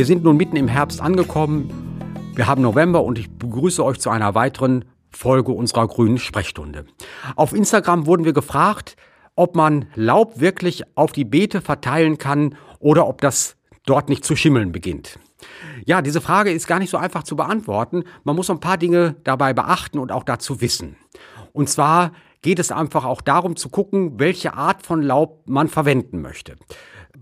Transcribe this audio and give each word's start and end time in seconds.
Wir 0.00 0.06
sind 0.06 0.24
nun 0.24 0.38
mitten 0.38 0.56
im 0.56 0.66
Herbst 0.66 1.02
angekommen. 1.02 1.70
Wir 2.34 2.46
haben 2.46 2.62
November 2.62 3.04
und 3.04 3.18
ich 3.18 3.30
begrüße 3.30 3.84
euch 3.84 3.98
zu 3.98 4.08
einer 4.08 4.34
weiteren 4.34 4.86
Folge 5.10 5.52
unserer 5.52 5.86
grünen 5.88 6.16
Sprechstunde. 6.16 6.86
Auf 7.36 7.52
Instagram 7.52 8.06
wurden 8.06 8.24
wir 8.24 8.32
gefragt, 8.32 8.96
ob 9.36 9.56
man 9.56 9.86
Laub 9.94 10.40
wirklich 10.40 10.84
auf 10.96 11.12
die 11.12 11.26
Beete 11.26 11.60
verteilen 11.60 12.16
kann 12.16 12.56
oder 12.78 13.06
ob 13.08 13.20
das 13.20 13.56
dort 13.84 14.08
nicht 14.08 14.24
zu 14.24 14.36
schimmeln 14.36 14.72
beginnt. 14.72 15.18
Ja, 15.84 16.00
diese 16.00 16.22
Frage 16.22 16.50
ist 16.50 16.66
gar 16.66 16.78
nicht 16.78 16.90
so 16.90 16.96
einfach 16.96 17.22
zu 17.22 17.36
beantworten. 17.36 18.04
Man 18.24 18.36
muss 18.36 18.48
ein 18.48 18.60
paar 18.60 18.78
Dinge 18.78 19.16
dabei 19.24 19.52
beachten 19.52 19.98
und 19.98 20.12
auch 20.12 20.24
dazu 20.24 20.62
wissen. 20.62 20.96
Und 21.52 21.68
zwar 21.68 22.12
geht 22.42 22.58
es 22.58 22.72
einfach 22.72 23.04
auch 23.04 23.20
darum 23.20 23.56
zu 23.56 23.68
gucken, 23.68 24.18
welche 24.18 24.54
Art 24.54 24.84
von 24.84 25.02
Laub 25.02 25.42
man 25.46 25.68
verwenden 25.68 26.22
möchte. 26.22 26.56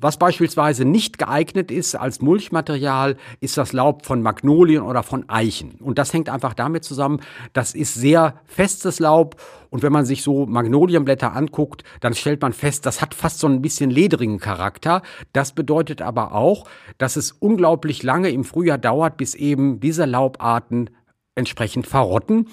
Was 0.01 0.17
beispielsweise 0.17 0.85
nicht 0.85 1.19
geeignet 1.19 1.73
ist 1.73 1.97
als 1.97 2.21
Mulchmaterial, 2.21 3.17
ist 3.41 3.57
das 3.57 3.73
Laub 3.73 4.07
von 4.07 4.23
Magnolien 4.23 4.83
oder 4.83 5.03
von 5.03 5.29
Eichen. 5.29 5.73
Und 5.81 5.99
das 5.99 6.13
hängt 6.13 6.29
einfach 6.29 6.55
damit 6.55 6.85
zusammen, 6.85 7.21
das 7.53 7.75
ist 7.75 7.95
sehr 7.95 8.35
festes 8.45 9.01
Laub. 9.01 9.41
Und 9.71 9.83
wenn 9.83 9.93
man 9.93 10.05
sich 10.05 10.23
so 10.23 10.47
Magnolienblätter 10.47 11.35
anguckt, 11.35 11.83
dann 12.01 12.15
stellt 12.15 12.43
man 12.43 12.53
fest, 12.53 12.87
das 12.87 13.01
hat 13.01 13.15
fast 13.15 13.41
so 13.41 13.49
ein 13.49 13.61
bisschen 13.61 13.91
ledrigen 13.91 14.39
Charakter. 14.39 15.03
Das 15.33 15.53
bedeutet 15.53 16.01
aber 16.01 16.33
auch, 16.33 16.69
dass 16.99 17.17
es 17.17 17.33
unglaublich 17.33 18.03
lange 18.05 18.31
im 18.31 18.45
Frühjahr 18.45 18.79
dauert, 18.79 19.17
bis 19.17 19.35
eben 19.35 19.81
diese 19.81 20.05
Laubarten 20.05 20.91
entsprechend 21.35 21.87
verrotten. 21.87 22.49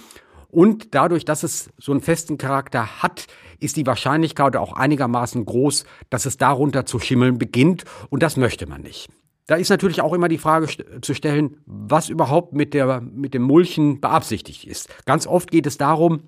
Und 0.55 0.95
dadurch, 0.95 1.25
dass 1.25 1.43
es 1.43 1.69
so 1.77 1.91
einen 1.91 1.99
festen 1.99 2.37
Charakter 2.37 3.03
hat, 3.03 3.27
ist 3.59 3.75
die 3.75 3.85
Wahrscheinlichkeit 3.85 4.55
auch 4.55 4.71
einigermaßen 4.71 5.45
groß, 5.45 5.83
dass 6.09 6.25
es 6.25 6.37
darunter 6.37 6.85
zu 6.85 6.97
schimmeln 6.97 7.37
beginnt. 7.37 7.83
Und 8.09 8.23
das 8.23 8.37
möchte 8.37 8.65
man 8.65 8.81
nicht. 8.81 9.09
Da 9.47 9.55
ist 9.55 9.67
natürlich 9.67 9.99
auch 9.99 10.13
immer 10.13 10.29
die 10.29 10.37
Frage 10.37 10.67
zu 11.01 11.13
stellen, 11.13 11.57
was 11.65 12.07
überhaupt 12.07 12.53
mit, 12.53 12.73
der, 12.73 13.01
mit 13.01 13.33
dem 13.33 13.41
Mulchen 13.41 13.99
beabsichtigt 13.99 14.63
ist. 14.63 14.87
Ganz 15.05 15.27
oft 15.27 15.51
geht 15.51 15.67
es 15.67 15.77
darum, 15.77 16.21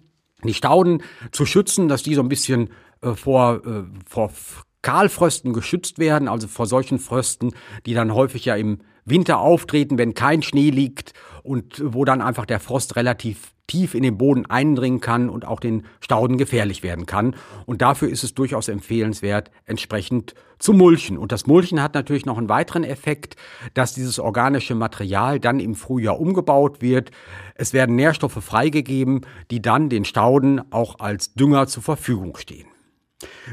die 0.44 0.54
Stauden 0.54 1.04
zu 1.32 1.46
schützen, 1.46 1.88
dass 1.88 2.04
die 2.04 2.14
so 2.14 2.22
ein 2.22 2.28
bisschen 2.28 2.70
äh, 3.02 3.14
vor, 3.14 3.66
äh, 3.66 3.84
vor 4.06 4.34
Kahlfrösten 4.82 5.54
geschützt 5.54 6.00
werden, 6.00 6.28
also 6.28 6.50
vor 6.50 6.66
solchen 6.66 7.00
Frösten, 7.00 7.54
die 7.86 7.94
dann 7.94 8.14
häufig 8.14 8.44
ja 8.44 8.58
im 8.58 8.80
Winter 9.06 9.40
auftreten, 9.40 9.98
wenn 9.98 10.16
kein 10.16 10.42
Schnee 10.42 10.70
liegt 10.70 11.14
und 11.44 11.82
wo 11.82 12.04
dann 12.04 12.22
einfach 12.22 12.46
der 12.46 12.60
Frost 12.60 12.98
relativ 12.98 13.54
tief 13.68 13.94
in 13.94 14.04
den 14.04 14.18
Boden 14.18 14.46
eindringen 14.46 15.02
kann 15.02 15.30
und 15.30 15.46
auch 15.46 15.60
den 15.60 15.86
Stauden 16.00 16.38
gefährlich 16.38 16.84
werden 16.84 17.06
kann. 17.06 17.36
Und 17.66 17.82
dafür 17.82 18.10
ist 18.10 18.23
es 18.23 18.34
durchaus 18.34 18.70
empfehlenswert, 18.70 19.52
entsprechend 19.66 20.34
zu 20.58 20.73
mulchen. 20.73 21.18
Und 21.18 21.32
das 21.32 21.46
Mulchen 21.46 21.82
hat 21.82 21.94
natürlich 21.94 22.26
noch 22.26 22.38
einen 22.38 22.50
weiteren 22.50 22.84
Effekt, 22.84 23.36
dass 23.73 23.94
dieses 23.94 24.20
organische 24.20 24.73
Material 24.73 25.40
dann 25.40 25.60
im 25.60 25.76
Frühjahr 25.76 26.20
umgebaut 26.20 26.82
wird. 26.82 27.12
Es 27.56 27.73
werden 27.73 27.95
Nährstoffe 27.95 28.44
freigegeben, 28.44 29.22
die 29.52 29.62
dann 29.62 29.90
den 29.90 30.06
Stauden 30.06 30.62
auch 30.72 31.00
als 31.00 31.34
Dünger 31.34 31.68
zur 31.68 31.84
Verfügung 31.84 32.38
stehen. 32.38 32.68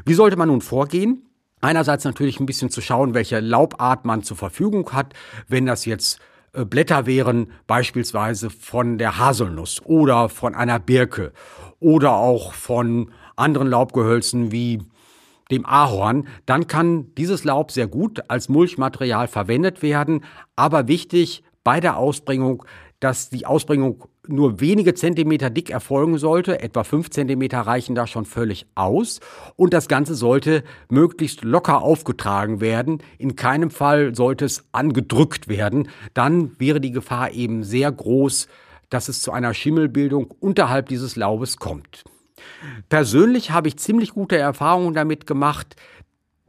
Wie 0.04 0.14
sollte 0.14 0.36
man 0.36 0.48
nun 0.48 0.60
vorgehen? 0.60 1.26
Einerseits 1.60 2.04
natürlich 2.04 2.40
ein 2.40 2.46
bisschen 2.46 2.68
zu 2.68 2.82
schauen, 2.82 3.14
welche 3.14 3.40
Laubart 3.40 4.04
man 4.04 4.22
zur 4.22 4.36
Verfügung 4.36 4.92
hat. 4.92 5.14
Wenn 5.48 5.64
das 5.64 5.86
jetzt 5.86 6.20
Blätter 6.54 7.06
wären 7.06 7.52
beispielsweise 7.66 8.50
von 8.50 8.98
der 8.98 9.18
Haselnuss 9.18 9.82
oder 9.84 10.28
von 10.28 10.54
einer 10.54 10.78
Birke 10.78 11.32
oder 11.80 12.12
auch 12.12 12.52
von 12.52 13.10
anderen 13.36 13.68
Laubgehölzen 13.68 14.52
wie 14.52 14.80
dem 15.50 15.66
Ahorn, 15.66 16.26
dann 16.46 16.66
kann 16.66 17.14
dieses 17.16 17.44
Laub 17.44 17.70
sehr 17.70 17.86
gut 17.86 18.22
als 18.28 18.48
Mulchmaterial 18.48 19.28
verwendet 19.28 19.82
werden. 19.82 20.24
Aber 20.56 20.88
wichtig 20.88 21.42
bei 21.64 21.80
der 21.80 21.96
Ausbringung, 21.96 22.64
dass 23.00 23.28
die 23.28 23.44
Ausbringung 23.44 24.04
nur 24.26 24.60
wenige 24.60 24.94
Zentimeter 24.94 25.50
dick 25.50 25.70
erfolgen 25.70 26.16
sollte, 26.18 26.60
etwa 26.60 26.84
fünf 26.84 27.10
Zentimeter 27.10 27.60
reichen 27.60 27.94
da 27.94 28.06
schon 28.06 28.24
völlig 28.24 28.66
aus 28.74 29.20
und 29.56 29.74
das 29.74 29.88
Ganze 29.88 30.14
sollte 30.14 30.62
möglichst 30.88 31.44
locker 31.44 31.82
aufgetragen 31.82 32.60
werden. 32.60 33.02
In 33.18 33.36
keinem 33.36 33.70
Fall 33.70 34.14
sollte 34.14 34.44
es 34.44 34.64
angedrückt 34.72 35.48
werden, 35.48 35.88
dann 36.14 36.58
wäre 36.58 36.80
die 36.80 36.92
Gefahr 36.92 37.32
eben 37.32 37.62
sehr 37.64 37.90
groß, 37.92 38.48
dass 38.88 39.08
es 39.08 39.20
zu 39.20 39.32
einer 39.32 39.52
Schimmelbildung 39.54 40.30
unterhalb 40.40 40.88
dieses 40.88 41.16
Laubes 41.16 41.56
kommt. 41.56 42.04
Persönlich 42.88 43.50
habe 43.50 43.68
ich 43.68 43.78
ziemlich 43.78 44.10
gute 44.10 44.36
Erfahrungen 44.36 44.94
damit 44.94 45.26
gemacht, 45.26 45.76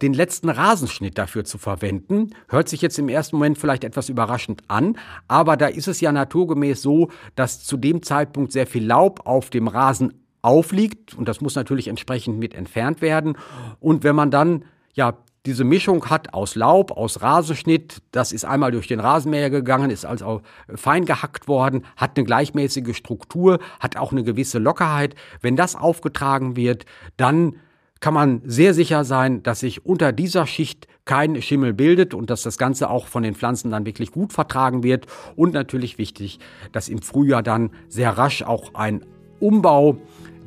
den 0.02 0.14
letzten 0.14 0.50
Rasenschnitt 0.50 1.18
dafür 1.18 1.46
zu 1.46 1.58
verwenden. 1.58 2.32
Hört 2.50 2.68
sich 2.68 2.82
jetzt 2.82 3.00
im 3.00 3.10
ersten 3.10 3.38
Moment 3.38 3.58
vielleicht 3.58 3.84
etwas 3.84 4.10
überraschend 4.10 4.64
an, 4.68 4.98
aber 5.28 5.58
da 5.58 5.68
ist 5.68 5.88
es 5.88 6.02
ja 6.02 6.12
naturgemäß 6.12 6.82
so, 6.82 7.10
dass 7.36 7.64
zu 7.64 7.78
dem 7.78 8.04
Zeitpunkt 8.04 8.52
sehr 8.52 8.68
viel 8.68 8.86
Laub 8.86 9.26
auf 9.26 9.50
dem 9.50 9.68
Rasen 9.68 10.14
aufliegt 10.42 11.14
und 11.16 11.28
das 11.28 11.42
muss 11.42 11.56
natürlich 11.56 11.88
entsprechend 11.88 12.38
mit 12.38 12.54
entfernt 12.54 13.02
werden. 13.02 13.38
Und 13.80 14.04
wenn 14.04 14.16
man 14.16 14.32
dann 14.32 14.66
ja 14.94 15.18
diese 15.46 15.64
Mischung 15.64 16.10
hat 16.10 16.34
aus 16.34 16.56
Laub, 16.56 16.92
aus 16.92 17.22
Rasenschnitt, 17.22 18.02
das 18.12 18.32
ist 18.32 18.46
einmal 18.46 18.72
durch 18.72 18.88
den 18.88 19.00
Rasenmäher 19.00 19.50
gegangen, 19.50 19.92
ist 19.92 20.06
also 20.06 20.42
fein 20.74 21.06
gehackt 21.06 21.48
worden, 21.48 21.86
hat 21.98 22.18
eine 22.18 22.26
gleichmäßige 22.26 22.96
Struktur, 22.96 23.60
hat 23.80 23.98
auch 23.98 24.12
eine 24.12 24.24
gewisse 24.24 24.60
Lockerheit. 24.60 25.16
Wenn 25.42 25.56
das 25.56 25.76
aufgetragen 25.76 26.56
wird, 26.56 26.86
dann 27.18 27.58
kann 28.00 28.14
man 28.14 28.42
sehr 28.46 28.74
sicher 28.74 29.04
sein, 29.04 29.42
dass 29.44 29.62
sich 29.62 29.86
unter 29.86 30.12
dieser 30.12 30.46
Schicht 30.46 30.88
kein 31.06 31.42
Schimmel 31.42 31.74
bildet 31.74 32.14
und 32.14 32.30
dass 32.30 32.44
das 32.44 32.58
Ganze 32.58 32.90
auch 32.90 33.08
von 33.08 33.24
den 33.24 33.36
Pflanzen 33.36 33.72
dann 33.72 33.86
wirklich 33.86 34.12
gut 34.12 34.34
vertragen 34.34 34.84
wird. 34.84 35.06
Und 35.36 35.54
natürlich 35.54 35.98
wichtig, 35.98 36.40
dass 36.72 36.90
im 36.90 37.02
Frühjahr 37.02 37.44
dann 37.44 37.72
sehr 37.88 38.18
rasch 38.18 38.42
auch 38.42 38.74
ein 38.74 39.06
Umbau 39.40 39.98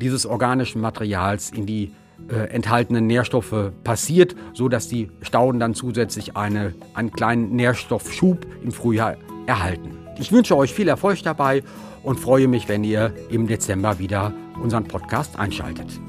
dieses 0.01 0.27
organischen 0.27 0.81
Materials 0.81 1.51
in 1.51 1.67
die 1.67 1.93
äh, 2.29 2.51
enthaltenen 2.51 3.07
Nährstoffe 3.07 3.73
passiert, 3.85 4.35
so 4.53 4.69
dass 4.69 4.89
die 4.89 5.11
Stauden 5.23 5.61
dann 5.61 5.75
zusätzlich 5.75 6.37
eine, 6.37 6.75
einen 6.95 7.13
kleinen 7.13 7.55
Nährstoffschub 7.55 8.47
im 8.63 8.73
Frühjahr 8.73 9.17
erhalten. 9.47 9.97
Ich 10.19 10.33
wünsche 10.33 10.57
euch 10.57 10.73
viel 10.73 10.89
Erfolg 10.89 11.23
dabei 11.23 11.63
und 12.03 12.19
freue 12.19 12.49
mich, 12.49 12.69
wenn 12.69 12.83
ihr 12.83 13.15
im 13.31 13.47
Dezember 13.47 13.99
wieder 13.99 14.33
unseren 14.61 14.85
Podcast 14.85 15.39
einschaltet. 15.39 16.01